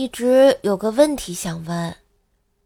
[0.00, 1.94] 一直有个问题想问，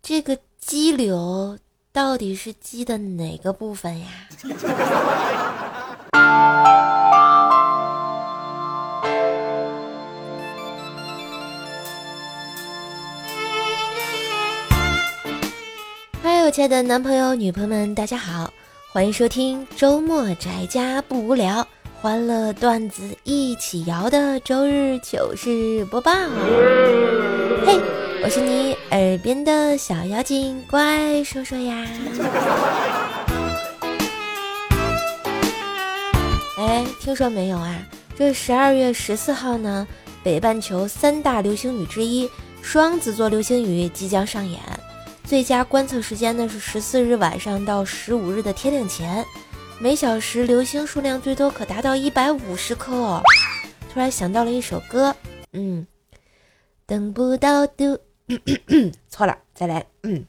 [0.01, 1.59] 这个肌瘤
[1.93, 4.07] 到底是鸡的哪个部分呀？
[16.23, 18.53] 嗨，我亲爱的男朋友、女朋友们，大家好，
[18.93, 21.67] 欢迎收听周末宅家不无聊。
[22.05, 26.13] 欢乐段子一起摇的周日糗事播报，
[27.65, 27.81] 嘿，
[28.23, 31.83] 我是你耳边的小妖精，乖说说呀。
[36.59, 37.75] 哎，听说没有啊？
[38.19, 39.89] 这十二月十四号呢，
[40.23, 42.29] 北半球三大流星雨之一
[42.61, 44.61] 双子座流星雨即将上演，
[45.25, 49.25] 最佳观测时间呢是十四日晚上到十五日的天亮前。
[49.85, 53.21] 每小时流星数量最多可达到一百五十颗。
[53.93, 55.15] 突然想到了一首歌，
[55.53, 55.87] 嗯，
[56.87, 58.01] 等不到的，
[59.11, 60.25] 错了，再来，嗯，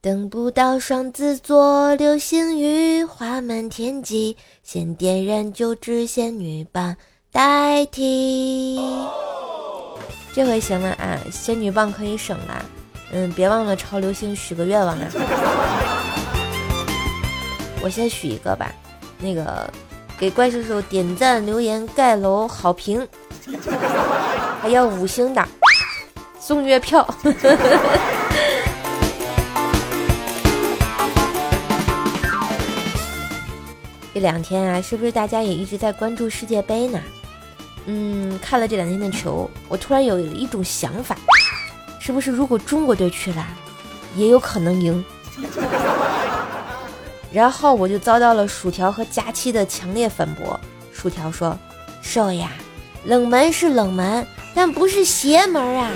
[0.00, 6.96] 等不到双子座流星雨，花满天际，先点燃九支仙女棒
[7.30, 8.80] 代替。
[10.32, 12.64] 这回行了啊，仙女棒可以省了，
[13.12, 16.17] 嗯，别忘了朝流星许个愿望啊。
[17.80, 18.70] 我先许一个吧，
[19.18, 19.68] 那个
[20.18, 23.06] 给怪兽兽点赞、留言、盖楼、好评，
[24.60, 25.48] 还要五星的，
[26.38, 27.06] 送月票。
[34.12, 37.00] 这两天啊，是不是大家也一直在关注世界杯呢？
[37.86, 41.16] 嗯，看了这两天的球，我突然有了一种想法，
[42.00, 43.46] 是不是如果中国队去了，
[44.16, 45.04] 也有可能赢？
[47.32, 50.58] 然后我就遭到了薯条和佳期的强烈反驳。
[50.92, 51.56] 薯条说
[52.02, 52.50] ：“瘦呀，
[53.04, 55.90] 冷门是冷门，但不是邪门啊。”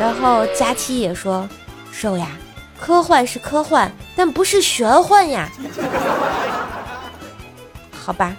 [0.00, 1.48] 然后佳期也说
[1.92, 2.28] ：“瘦呀，
[2.80, 5.50] 科幻是科幻，但不是玄幻呀。”
[7.92, 8.34] 好吧。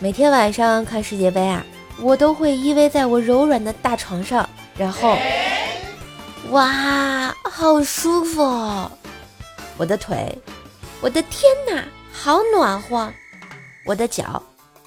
[0.00, 1.64] 每天晚上看世界杯啊，
[2.00, 4.46] 我都会依偎在我柔软的大床上。
[4.76, 5.16] 然后，
[6.50, 8.90] 哇，好舒服哦！
[9.76, 10.36] 我的腿，
[11.00, 13.12] 我的天哪，好暖和！
[13.84, 14.42] 我的脚，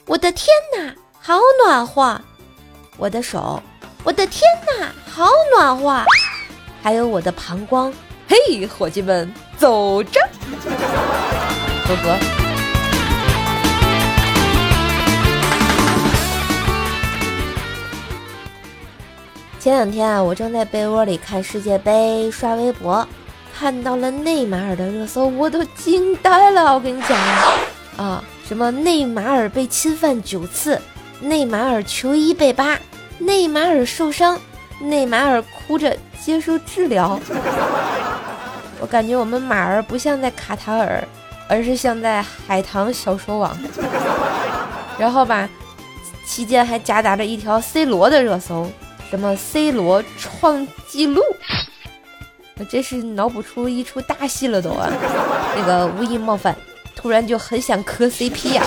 [0.06, 2.22] 我的天哪，好暖和！
[2.98, 3.62] 我的手，
[4.04, 6.04] 我的天哪，好暖和！
[6.84, 7.94] 还有我的膀胱，
[8.28, 10.20] 嘿，伙计们，走着，
[11.86, 12.47] 合格。
[19.60, 23.06] 前两天啊，我正在被窝里看世界杯，刷微博，
[23.58, 26.76] 看到了内马尔的热搜，我都惊呆了。
[26.76, 27.58] 我跟你讲啊，
[27.98, 30.80] 啊什么内马尔被侵犯九次，
[31.20, 32.78] 内马尔球衣被扒，
[33.18, 34.40] 内马尔受伤，
[34.80, 37.20] 内马尔哭着接受治疗。
[38.80, 41.04] 我感觉我们马儿不像在卡塔尔，
[41.50, 43.58] 而是像在海棠小说网。
[45.00, 45.50] 然后吧，
[46.26, 48.72] 期间还夹杂着一条 C 罗的热搜。
[49.10, 51.22] 什么 C 罗创纪录？
[52.60, 54.90] 我这是脑补出一出大戏了都啊！
[55.56, 56.56] 那个无意冒犯，
[56.96, 58.64] 突然就很想磕 CP 呀。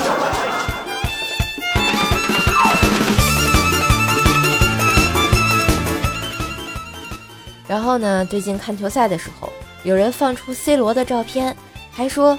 [7.67, 9.53] 然后呢，最近看球赛的时候，
[9.83, 11.57] 有人放出 C 罗的照片，
[11.93, 12.39] 还说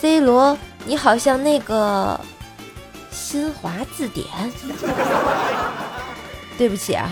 [0.00, 2.20] C 罗你好像那个
[3.10, 4.26] 新华字典。
[6.58, 7.08] 对不起啊。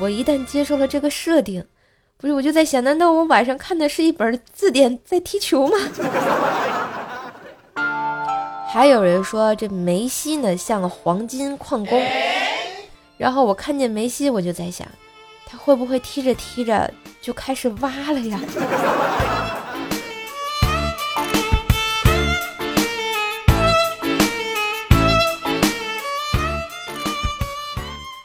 [0.00, 1.64] 我一旦接受了这个设定，
[2.18, 5.76] 不是我就在想，难道我晚上看的是一本字典在踢球吗？
[8.68, 12.02] 还有人说这梅西呢像黄金矿工，
[13.16, 14.86] 然后我看见梅西，我就在想，
[15.46, 18.40] 他会不会踢着踢着就开始挖了呀？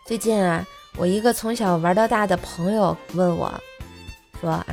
[0.03, 0.65] 最近啊。
[0.97, 3.53] 我一个从小玩到大的朋友问我，
[4.41, 4.65] 说啊，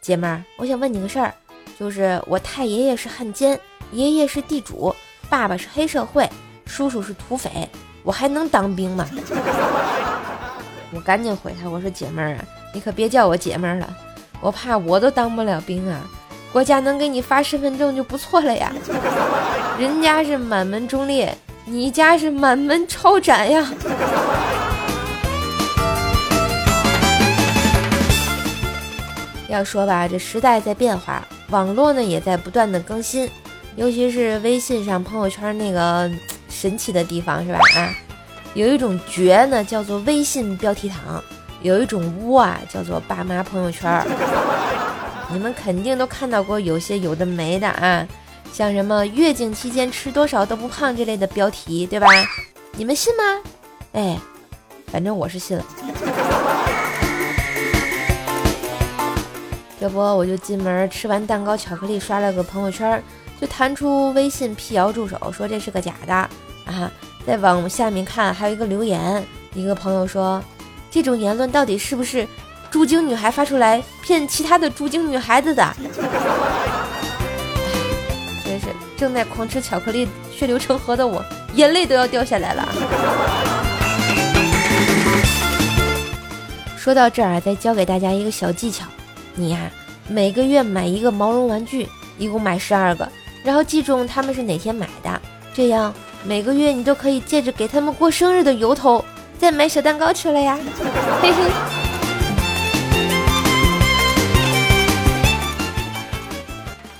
[0.00, 1.34] 姐妹儿，我想问你个事儿，
[1.78, 3.58] 就是我太爷爷是汉奸，
[3.92, 4.94] 爷爷是地主，
[5.28, 6.28] 爸爸是黑社会，
[6.64, 7.68] 叔叔是土匪，
[8.02, 9.06] 我还能当兵吗？
[10.94, 13.94] 我赶紧回他，我说姐妹儿啊，你可别叫我姐妹儿了，
[14.40, 16.00] 我怕我都当不了兵啊，
[16.50, 18.72] 国家能给你发身份证就不错了呀，
[19.78, 21.36] 人家是满门忠烈，
[21.66, 23.70] 你家是满门抄斩呀。
[29.48, 33.28] 要说吧，这时代在变化，网络呢也在不断的更新。
[33.76, 36.10] 尤其是微信上朋友圈那个
[36.48, 37.58] 神奇的地方，是吧？
[37.76, 37.94] 啊，
[38.54, 41.22] 有一种绝呢，叫做微信标题党；
[41.62, 44.04] 有一种污啊，叫做爸妈朋友圈。
[45.30, 48.06] 你们肯定都看到过有些有的没的啊，
[48.52, 52.08] 像什么月经期间吃多少都不胖这类的标题，对吧？
[52.72, 53.22] 你们信吗？
[53.92, 54.18] 哎，
[54.90, 55.64] 反正我是信了。
[59.80, 63.00] 这不，我就进门吃完蛋糕巧克力，刷了个朋友圈，
[63.40, 66.90] 就弹出微信辟谣助手，说这是个假的啊。
[67.24, 70.42] 再往下面看，还有一个留言，一个朋友说，
[70.90, 72.26] 这种言论到底是不是
[72.70, 75.76] 猪精女孩发出来骗其他的猪精女孩子的？
[78.44, 78.66] 真是
[78.96, 82.68] 正在狂吃巧克力、血流成河的我，眼泪都要掉下来了。
[86.76, 88.84] 说到这儿，再教给大家一个小技巧。
[89.38, 89.70] 你呀，
[90.08, 91.88] 每个月买一个毛绒玩具，
[92.18, 93.08] 一共买十二个，
[93.44, 95.22] 然后记住他们是哪天买的，
[95.54, 95.94] 这样
[96.24, 99.04] 每个月你都可以借着给他们过生日的由头，
[99.38, 100.58] 再买小蛋糕吃了呀。
[101.22, 101.52] 嘿嘿。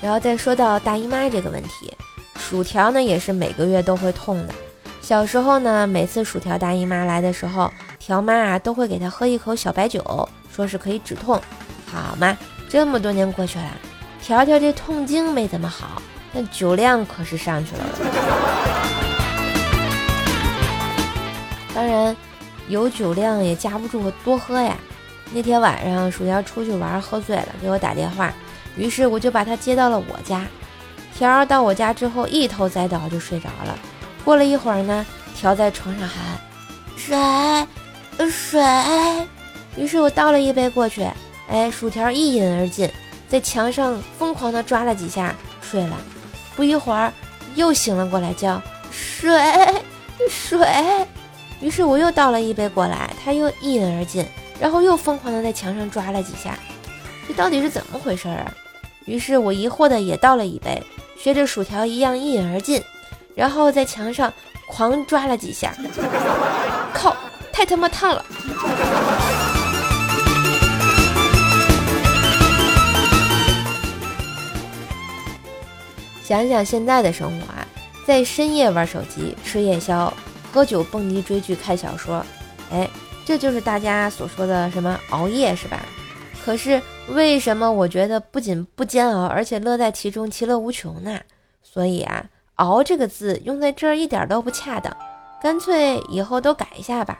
[0.01, 1.93] 然后再说到大姨妈这个问题，
[2.39, 4.53] 薯条呢也是每个月都会痛的。
[5.01, 7.69] 小时候呢，每次薯条大姨妈来的时候，
[7.99, 11.39] 条妈啊都会给她喝一口小白酒，说是可以止痛。
[11.91, 12.37] 好嘛，
[12.69, 13.65] 这么多年过去了，
[14.21, 16.01] 条条这痛经没怎么好，
[16.33, 17.85] 但酒量可是上去了。
[21.73, 22.15] 当然，
[22.67, 24.75] 有酒量也架不住我多喝呀。
[25.31, 28.33] 那天晚上，薯条出去玩喝醉了，给我打电话，
[28.75, 30.45] 于是我就把他接到了我家。
[31.15, 33.77] 条到我家之后，一头栽倒就睡着了。
[34.23, 35.05] 过了一会儿呢，
[35.35, 36.17] 条在床上喊
[36.97, 38.61] ：“水，水。”
[39.77, 41.07] 于是我倒了一杯过去。
[41.49, 42.89] 哎，薯条一饮而尽，
[43.27, 45.97] 在墙上疯狂的抓了几下，睡了。
[46.55, 47.11] 不一会儿，
[47.55, 48.61] 又醒了过来，叫
[48.91, 49.33] 水
[50.29, 50.59] 水。
[51.59, 54.25] 于是我又倒了一杯过来，他又一饮而尽，
[54.59, 56.57] 然后又疯狂的在墙上抓了几下。
[57.27, 58.53] 这到底是怎么回事啊？
[59.05, 60.81] 于是我疑惑的也倒了一杯，
[61.17, 62.83] 学着薯条一样一饮而尽，
[63.33, 64.31] 然后在墙上
[64.67, 65.73] 狂抓了几下。
[66.93, 67.15] 靠，
[67.51, 68.23] 太他妈烫了！
[76.29, 77.65] 想想现在的生活啊，
[78.05, 80.13] 在深夜玩手机、吃夜宵、
[80.53, 82.23] 喝酒、蹦迪、追剧、看小说，
[82.71, 82.87] 哎，
[83.25, 85.83] 这就是大家所说的什么熬夜是吧？
[86.45, 91.19] 可是为什么我觉得不仅不煎熬，而且乐在其中，其乐无穷呢？
[91.63, 92.23] 所以啊，
[92.57, 94.95] 熬这个字用在这儿一点都不恰当，
[95.41, 97.17] 干脆以后都改一下吧，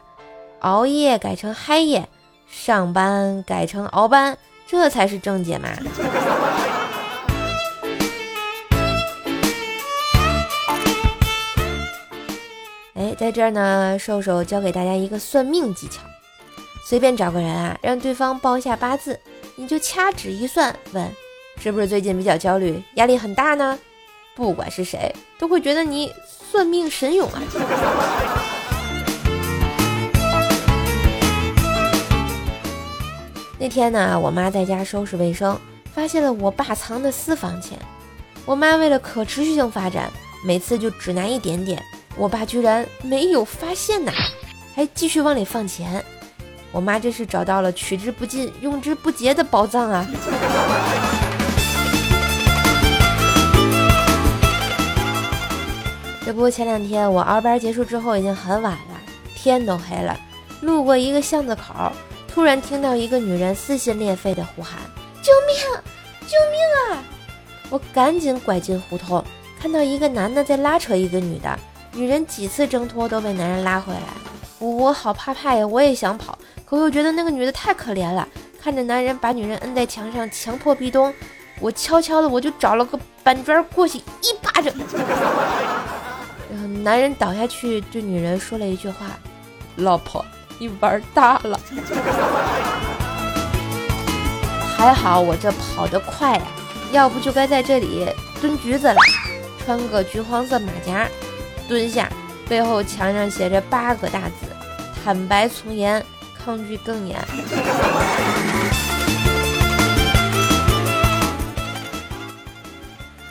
[0.60, 2.08] 熬夜改成嗨夜，
[2.48, 5.70] 上班改成熬班，这才是正解嘛。
[13.00, 16.02] 哎，在这儿呢，瘦瘦教给大家一个算命技巧：
[16.86, 19.18] 随便找个人啊，让对方报一下八字，
[19.56, 21.10] 你就掐指一算，问
[21.62, 23.80] 是不是最近比较焦虑，压力很大呢？
[24.36, 26.12] 不管是谁，都会觉得你
[26.52, 27.42] 算命神勇啊！
[33.58, 35.58] 那天呢，我妈在家收拾卫生，
[35.94, 37.80] 发现了我爸藏的私房钱。
[38.46, 40.12] 我妈为了可持续性发展，
[40.46, 41.82] 每次就只拿一点点。
[42.18, 44.12] 我爸居然没有发现呢，
[44.76, 46.04] 还继续往里放钱。
[46.72, 50.06] 我妈这是找到了取之不尽、用之不竭的宝藏啊！
[56.26, 59.02] 这不，前两天我熬班结束之后已经很晚了，
[59.34, 60.16] 天都黑了，
[60.62, 61.92] 路过一个巷子口，
[62.28, 64.78] 突然听到一个女人撕心裂肺的呼喊
[65.24, 65.56] ：“救命！
[66.28, 66.60] 救命
[66.94, 67.04] 啊！”
[67.72, 69.24] 我赶紧拐进胡同，
[69.60, 71.60] 看到一个男的在拉扯一个女的。
[71.92, 74.02] 女人几次挣脱都被男人拉回来，
[74.60, 75.66] 我好怕怕呀！
[75.66, 78.28] 我也想跑，可又觉得那个女的太可怜了。
[78.62, 81.14] 看着男人把女人摁在墙上，强迫壁咚，
[81.60, 84.74] 我悄悄的我就找了个板砖过去一巴掌。
[86.52, 89.08] 然后男人倒下去，对女人说了一句话
[89.78, 90.24] ：“老婆，
[90.60, 91.60] 你玩大了。”
[94.78, 96.42] 还好我这跑得快呀，
[96.92, 98.08] 要不就该在这里
[98.40, 98.96] 蹲橘子了，
[99.66, 101.08] 穿个橘黄色马甲。
[101.70, 102.12] 蹲下，
[102.48, 104.48] 背后墙上写着八个大字
[105.06, 106.04] ：“坦白从严，
[106.44, 107.16] 抗拒更严。”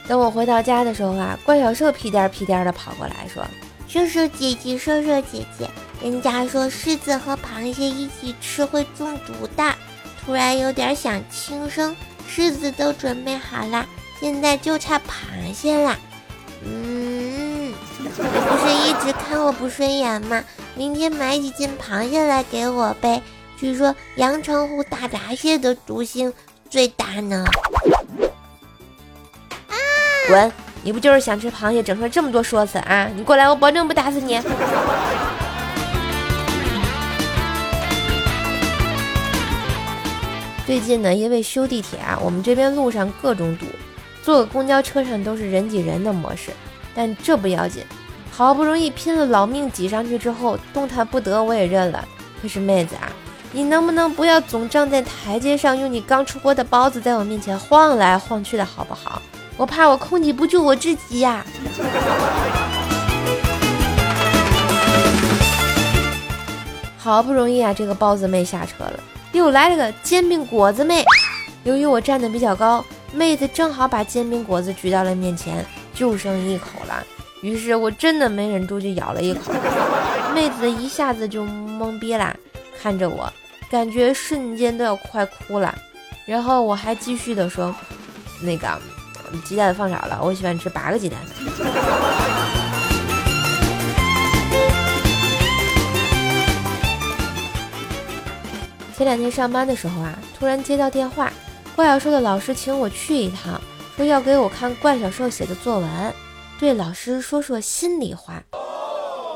[0.07, 3.45] 等我回到家的时候啊，怪小兽屁颠屁颠的跑过来，说
[3.89, 5.69] ：“叔叔姐姐，叔叔姐姐，
[6.01, 9.75] 人家说狮子和螃蟹一起吃会中毒的。
[10.25, 11.97] 突然有点想轻生，
[12.29, 13.85] 狮子都准备好了，
[14.21, 15.99] 现在就差螃蟹了。”
[16.65, 17.08] 嗯，
[18.19, 20.43] 不是一直看我不顺眼吗？
[20.75, 23.23] 明天买几斤螃蟹来给我呗。
[23.57, 26.33] 据说阳澄湖大闸蟹的毒性
[26.69, 27.45] 最大呢。
[30.29, 30.53] 滚！
[30.83, 33.11] 你不就是想吃螃蟹，整出来这么多说辞啊？
[33.15, 34.41] 你过来，我保证不打死你。
[40.67, 43.65] 最近呢，因为修地铁啊，我们这边路上各种堵，
[44.23, 46.53] 坐个公交车上都是人挤人的模式。
[46.95, 47.83] 但这不要紧，
[48.39, 52.07] 好不容易拼了老命挤上去之后，动弹不得，我也认了。
[52.41, 53.11] 可是妹子啊，
[53.51, 59.21] 你能不能不要总站在台阶上，用你刚出锅的包子在我面前晃来晃去的好不好？
[59.57, 61.45] 我怕我控制不住我自己呀。
[66.97, 69.01] 好不容易啊，这个包子妹下车了。
[69.33, 71.05] 又来了个煎饼果子妹，
[71.65, 77.05] 由于我站的比较高，妹子正好把煎饼果子举到了面前，就剩一口了。
[77.41, 79.53] 于是我真的没忍住就咬了一口，
[80.35, 82.35] 妹子一下子就懵逼啦，
[82.81, 83.33] 看着我，
[83.71, 85.75] 感觉瞬间都要快哭了。
[86.27, 87.75] 然后我还继续的说，
[88.43, 88.81] 那个
[89.45, 91.19] 鸡蛋放少了，我喜欢吃八个鸡蛋。
[98.97, 101.33] 前两天上班的时候啊，突然接到电话，
[101.77, 103.61] 怪小兽的老师请我去一趟，
[103.97, 105.89] 说要给我看怪小兽写的作文，
[106.59, 108.43] 对老师说说心里话。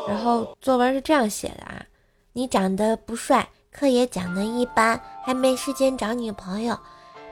[0.09, 1.87] 然后作文是这样写的啊：
[2.33, 6.77] 你长得不帅，课也讲得一般，还没时间找女朋友，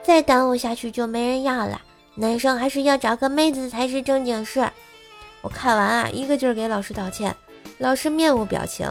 [0.04, 1.80] 再耽误下去就没人要了。
[2.14, 4.70] 男生还是要找个妹子才是正经事。
[5.42, 7.34] 我看完啊，一个劲儿给老师道歉，
[7.78, 8.86] 老师面无表情，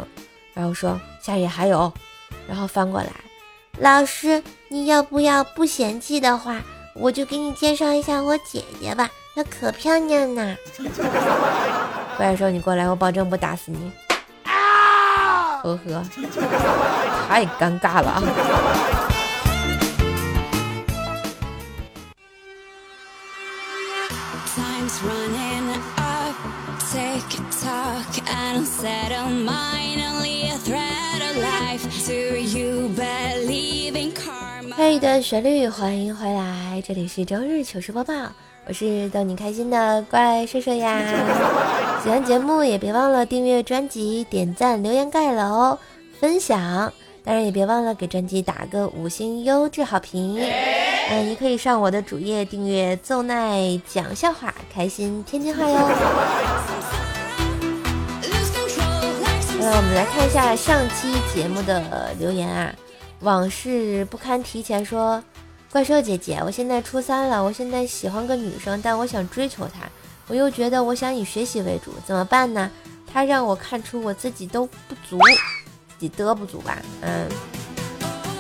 [0.54, 1.94] 然后说下页还有，
[2.48, 3.12] 然后翻过来。
[3.78, 6.62] 老师，你要不要不嫌弃的话，
[6.96, 10.54] 我就给你介绍一下我姐姐吧，她可漂亮呢。
[12.18, 13.90] 怪兽，你过来，我保证不打死你。
[14.44, 15.62] 啊！
[15.64, 16.04] 呵呵，
[17.30, 18.22] 太尴尬了啊。
[34.76, 38.14] 配的旋律，欢迎回来，这里是周日糗事播报，
[38.70, 41.02] 我是逗你开心的怪兽兽呀。
[42.04, 45.76] 喜欢节目也别忘了订阅专辑、点赞、留言盖楼、
[46.20, 50.40] 分享，当然也别忘了给专辑打个五星优质好评。
[51.10, 53.60] 嗯，你可以上我的主页订阅奏奈
[53.92, 55.76] 讲笑话，开心天津话哟。
[59.62, 62.72] 呃我们来看一下上期节目的留言啊。
[63.22, 65.22] 往事不堪提前说，
[65.72, 69.88] 怪兽姐姐，我现在初三了，我现在喜欢个女生，但我想追求她，
[70.28, 72.72] 我又觉得我想以学习为主，怎么办呢？
[73.06, 76.82] 她让我看出我自己都不足，自己的不足吧？
[77.02, 77.28] 嗯，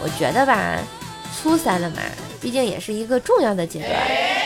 [0.01, 0.79] 我觉得吧，
[1.39, 1.97] 初三了嘛，
[2.41, 3.91] 毕竟也是一个重要的阶段，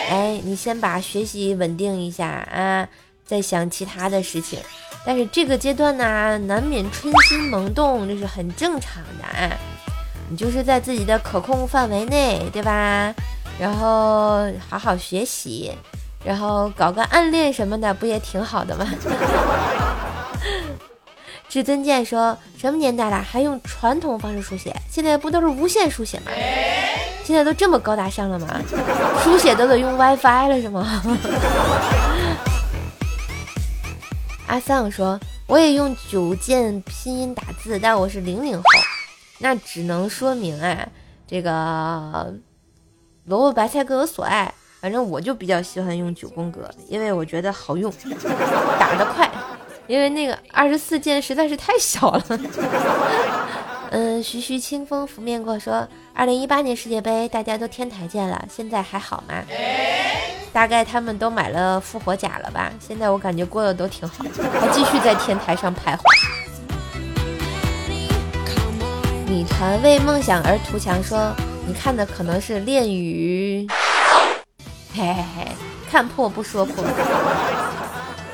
[0.09, 2.85] 哎，你先把学习稳定一下啊，
[3.25, 4.59] 再想其他的事情。
[5.05, 9.57] 但是这个阶段呢，难免春心萌动，这是很正常的啊。
[10.33, 13.13] 你就是在自己的可控范围内，对吧？
[13.59, 15.71] 然后好好学习，
[16.25, 18.83] 然后搞个暗恋什么的，不也挺好的吗？
[21.47, 24.75] 至尊剑说什么年代了，还用传统方式书写？
[24.89, 26.31] 现在不都是无线书写吗？
[27.23, 28.59] 现在都这么高大上了吗？
[29.23, 31.03] 书写都得用 WiFi 了是吗？
[34.49, 38.63] 阿丧说我也用九键拼音打字，但我是零零后。
[39.43, 40.87] 那只能说明啊，
[41.27, 42.33] 这个
[43.25, 44.53] 萝卜白菜各有所爱。
[44.79, 47.91] 反正我就比较喜欢用九宫格，因为我觉得好用，
[48.79, 49.29] 打得快。
[49.87, 52.23] 因为那个二十四键实在是太小了。
[53.91, 59.35] 嗯，徐徐清风拂面过说，二零一八年世界杯大家都天台见了，现在还好吗？
[60.53, 62.71] 大概他们都买了复活甲了吧？
[62.79, 64.23] 现在我感觉过得都挺好，
[64.59, 66.01] 还继续在天台上徘徊。
[69.25, 71.33] 女团为梦想而图强说
[71.65, 73.67] ：“你看的可能是恋与，
[74.93, 75.47] 嘿嘿嘿，
[75.89, 76.83] 看破不说破。”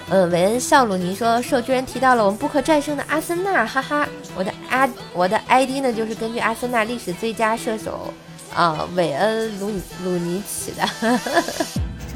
[0.09, 4.07] 嗯，韦恩笑鲁尼说：“兽居然提到了我们不可战胜的阿森纳，哈哈！
[4.35, 8.11] 我的阿我的 ID 呢，就是根据阿森纳历史最佳射手
[8.55, 9.71] 啊，韦恩鲁
[10.03, 10.89] 鲁尼起的，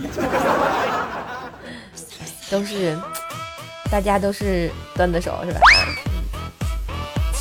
[2.49, 2.97] 都是
[3.91, 5.59] 大家都是端的手是吧？”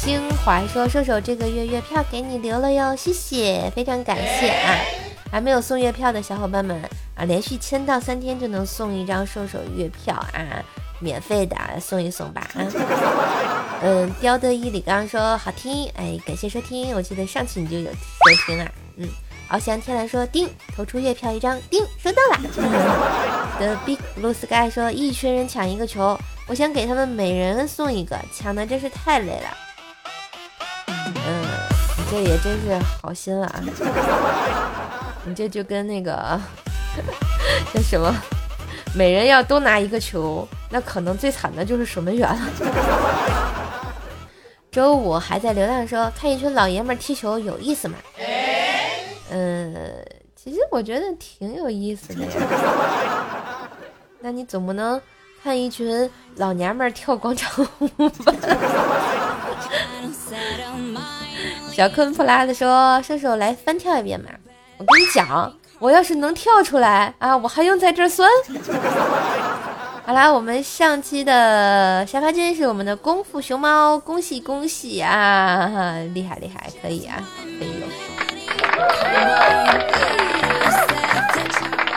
[0.02, 4.75] 清怀说：“射手这个月月票给你留了哟，谢谢，非常感谢啊！
[5.30, 6.76] 还没有送月票的小伙伴们
[7.14, 10.61] 啊，连续签到三天就能送一张射手月票啊，
[10.99, 12.66] 免费的送一送吧啊。
[13.80, 17.99] 嗯，雕的伊里刚说好听，哎，感谢收听，我记得上期你就有收
[18.44, 19.09] 听啊，嗯。
[19.50, 22.40] 翱翔天蓝说：“叮，投出月票一张，叮，收到了。
[23.61, 26.18] ”The Big Blue Sky 说：“一群人抢一个球，
[26.49, 29.56] 我想给他们每人送一个，抢的真是太累了。”
[32.12, 33.64] 这也真是好心了啊！
[35.25, 36.38] 你这就跟那个
[37.73, 38.14] 叫什么，
[38.95, 42.38] 每人要都拿一个球，那可能最惨的就是守门员了。
[44.71, 47.97] 周五还在流浪说：“看一群老爷们踢球有意思吗？”
[49.33, 49.75] 嗯，
[50.37, 52.26] 其实我觉得挺有意思的。
[54.21, 55.00] 那你总不能
[55.42, 58.33] 看一群老娘们跳广场舞吧？
[61.73, 64.29] 小坤普拉的说：“射手来翻跳一遍嘛！”
[64.76, 68.29] 我跟你讲，我要是能跳出来啊，我还用在这儿酸？
[70.05, 75.95] 好啦，我们上期的沙发君是我们的功夫熊猫，恭喜恭喜啊！
[76.12, 77.83] 厉害厉害，可以啊，可以。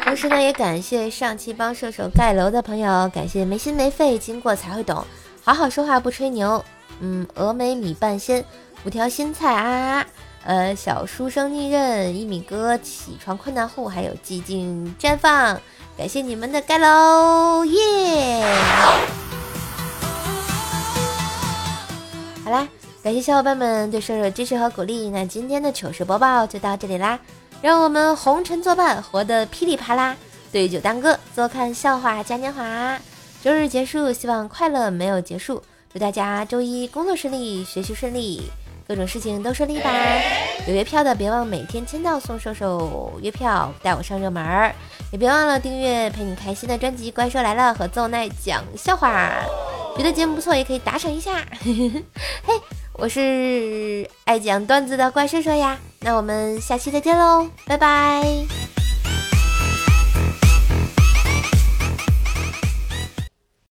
[0.06, 5.04] 同时呢，也感谢上期帮射手盖楼的朋友，感谢没心没肺，经过才会懂，
[5.44, 6.64] 好好说话不吹牛。
[7.00, 8.44] 嗯，峨眉米半仙，
[8.86, 10.06] 五条新菜啊，
[10.44, 15.60] 呃，小书生逆刃，一米哥，起床困难户，还有寂静绽放，
[15.98, 18.44] 感谢你们的盖楼，耶！
[22.44, 22.68] 好啦。
[23.04, 27.20] 感谢小伙伴们对射手支持和鼓励，那今天的糗事播报就到这里啦，
[27.62, 30.16] 让我们红尘作伴，活得噼里啪啦，
[30.52, 32.98] 对酒当歌，坐看笑话嘉年华。
[33.44, 35.62] 周日结束，希望快乐没有结束，
[35.96, 38.52] 祝大家周一工作顺利，学习顺利，
[38.86, 39.90] 各种事情都顺利吧。
[40.68, 44.76] 有月票的别忘每天签到送瘦瘦月票，带我上热门儿，
[45.14, 49.32] 也别忘了订阅陪你开心的专辑《怪兽来了》和奏奈讲笑话。
[49.96, 52.60] 觉得节目不错，也可以打赏一下，嘿。
[52.98, 58.75] 我是爱讲段子的怪兽兽呀，那我们下期再见喽，拜拜。